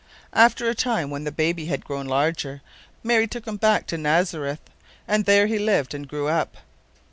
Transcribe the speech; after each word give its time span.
After 0.33 0.67
a 0.67 0.73
time, 0.73 1.11
when 1.11 1.25
the 1.25 1.31
baby 1.31 1.67
had 1.67 1.85
grown 1.85 2.07
larger, 2.07 2.63
Mary 3.03 3.27
took 3.27 3.45
Him 3.45 3.57
back 3.57 3.85
to 3.85 3.99
Nazareth, 3.99 4.61
and 5.07 5.25
there 5.25 5.45
He 5.45 5.59
lived 5.59 5.93
and 5.93 6.07
grew 6.07 6.27
up. 6.27 6.57